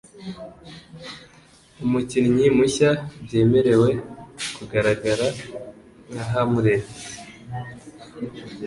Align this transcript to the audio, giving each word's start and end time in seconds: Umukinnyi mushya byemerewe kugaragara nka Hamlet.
Umukinnyi 1.85 2.45
mushya 2.57 2.91
byemerewe 3.23 3.89
kugaragara 4.55 5.27
nka 6.11 6.23
Hamlet. 6.31 6.83